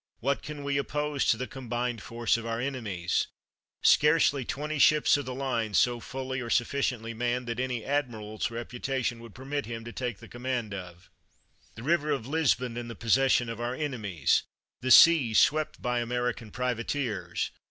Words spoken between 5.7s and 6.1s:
so